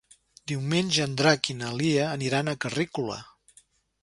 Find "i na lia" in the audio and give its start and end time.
1.55-2.09